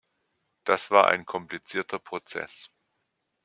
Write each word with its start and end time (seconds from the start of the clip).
Das 0.63 0.89
war 0.89 1.09
ein 1.09 1.27
komplizierter 1.27 1.99
Prozess. 1.99 2.71